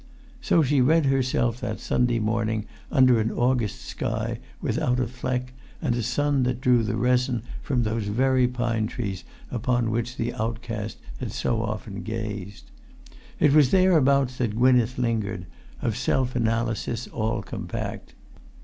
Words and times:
So 0.41 0.63
she 0.63 0.81
read 0.81 1.05
herself 1.05 1.59
that 1.61 1.79
Sunday 1.79 2.17
morning, 2.17 2.65
under 2.91 3.19
an 3.19 3.29
August 3.31 3.81
sky 3.85 4.39
without 4.59 4.99
a 4.99 5.05
fleck 5.05 5.53
and 5.79 5.93
a 5.95 6.01
sun 6.01 6.41
that 6.41 6.59
drew 6.59 6.81
the 6.81 6.95
resin 6.97 7.43
from 7.61 7.83
those 7.83 8.05
very 8.05 8.47
pine 8.47 8.87
trees 8.87 9.23
upon 9.51 9.91
which 9.91 10.17
the 10.17 10.33
outcast 10.33 10.97
had 11.19 11.31
so 11.31 11.61
often 11.61 12.01
gazed. 12.01 12.71
It 13.39 13.53
was 13.53 13.69
thereabouts 13.69 14.39
that 14.39 14.55
Gwynneth 14.55 14.97
lingered, 14.97 15.45
of 15.83 15.95
self 15.95 16.35
analysis 16.35 17.05
all 17.05 17.43
compact. 17.43 18.15